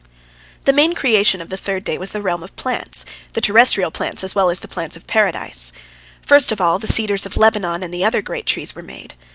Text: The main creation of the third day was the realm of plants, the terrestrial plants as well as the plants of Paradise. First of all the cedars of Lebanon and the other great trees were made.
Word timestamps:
The 0.65 0.73
main 0.73 0.95
creation 0.95 1.41
of 1.41 1.49
the 1.49 1.57
third 1.57 1.83
day 1.85 1.99
was 1.99 2.09
the 2.09 2.23
realm 2.23 2.41
of 2.41 2.55
plants, 2.55 3.05
the 3.33 3.39
terrestrial 3.39 3.91
plants 3.91 4.23
as 4.23 4.33
well 4.33 4.49
as 4.49 4.61
the 4.61 4.67
plants 4.67 4.97
of 4.97 5.05
Paradise. 5.05 5.71
First 6.23 6.51
of 6.51 6.59
all 6.59 6.79
the 6.79 6.87
cedars 6.87 7.27
of 7.27 7.37
Lebanon 7.37 7.83
and 7.83 7.93
the 7.93 8.03
other 8.03 8.23
great 8.23 8.47
trees 8.47 8.73
were 8.73 8.81
made. 8.81 9.13